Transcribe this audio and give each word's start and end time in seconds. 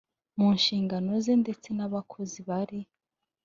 mu 0.37 0.47
nshingano 0.57 1.11
ze 1.23 1.33
ndetse 1.43 1.67
n 1.77 1.79
abakozi 1.87 2.39
bari 2.47 2.79